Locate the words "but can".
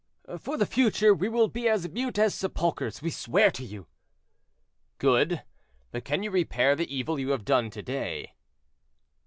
5.91-6.23